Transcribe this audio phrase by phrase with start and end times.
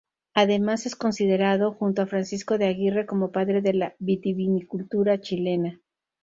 [0.33, 5.79] Además es considerado, junto a Francisco de Aguirre, como padre de la vitivinicultura chilena.